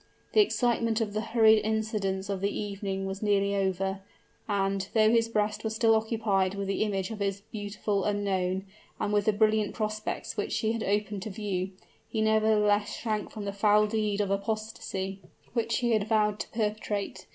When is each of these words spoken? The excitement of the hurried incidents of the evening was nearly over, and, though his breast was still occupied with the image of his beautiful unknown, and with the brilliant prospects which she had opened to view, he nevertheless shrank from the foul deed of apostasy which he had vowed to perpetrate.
The 0.33 0.41
excitement 0.41 0.99
of 0.99 1.13
the 1.13 1.21
hurried 1.21 1.59
incidents 1.61 2.27
of 2.27 2.41
the 2.41 2.49
evening 2.49 3.05
was 3.05 3.21
nearly 3.21 3.55
over, 3.55 3.99
and, 4.49 4.87
though 4.95 5.11
his 5.11 5.29
breast 5.29 5.63
was 5.63 5.75
still 5.75 5.93
occupied 5.93 6.55
with 6.55 6.67
the 6.69 6.81
image 6.81 7.11
of 7.11 7.19
his 7.19 7.41
beautiful 7.51 8.05
unknown, 8.05 8.65
and 8.99 9.13
with 9.13 9.25
the 9.25 9.31
brilliant 9.31 9.75
prospects 9.75 10.35
which 10.35 10.53
she 10.53 10.71
had 10.71 10.81
opened 10.81 11.21
to 11.21 11.29
view, 11.29 11.73
he 12.09 12.19
nevertheless 12.19 12.95
shrank 12.97 13.29
from 13.29 13.45
the 13.45 13.53
foul 13.53 13.85
deed 13.85 14.21
of 14.21 14.31
apostasy 14.31 15.19
which 15.53 15.77
he 15.77 15.91
had 15.91 16.07
vowed 16.07 16.39
to 16.39 16.47
perpetrate. 16.49 17.27